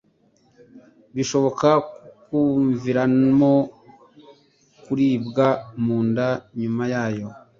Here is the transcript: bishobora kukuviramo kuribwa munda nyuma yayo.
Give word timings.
bishobora 1.15 1.71
kukuviramo 1.81 3.53
kuribwa 4.83 5.47
munda 5.83 6.27
nyuma 6.59 6.83
yayo. 6.93 7.27